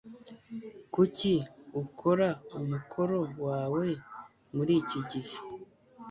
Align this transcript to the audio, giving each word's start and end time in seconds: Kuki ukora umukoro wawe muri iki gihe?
Kuki 0.93 1.33
ukora 1.81 2.27
umukoro 2.59 3.19
wawe 3.45 3.85
muri 4.55 4.73
iki 4.81 4.99
gihe? 5.09 5.35